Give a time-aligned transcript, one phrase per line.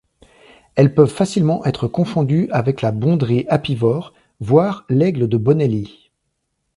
[0.73, 6.09] Elles peuvent facilement être confondues avec la bondrée apivore, voire l'aigle de Bonelli.